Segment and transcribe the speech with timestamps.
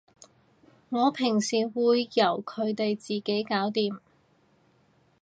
[0.89, 3.99] 我平時會由你哋自己搞掂